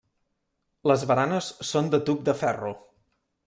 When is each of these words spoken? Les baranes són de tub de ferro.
Les 0.93 1.03
baranes 1.11 1.51
són 1.75 1.93
de 1.97 2.03
tub 2.11 2.27
de 2.31 2.39
ferro. 2.43 2.77